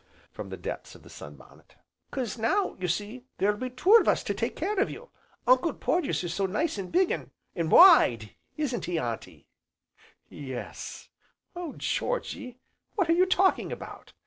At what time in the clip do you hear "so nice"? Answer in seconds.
6.33-6.79